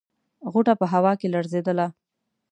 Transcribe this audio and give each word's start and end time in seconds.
غوټه 0.51 0.73
په 0.79 0.85
هوا 0.93 1.11
کې 1.19 1.27
لړزېدله. 1.33 1.87